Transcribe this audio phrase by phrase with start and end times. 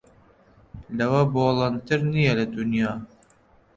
[0.97, 2.91] لەوە بوڵەندتر نییە لە دونیا